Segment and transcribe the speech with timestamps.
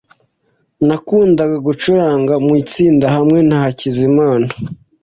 [0.87, 4.47] Nakundaga gucuranga mu itsinda hamwe na Hakizimana.